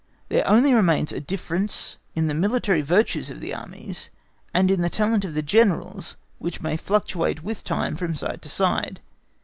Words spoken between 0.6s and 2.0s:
remains a difference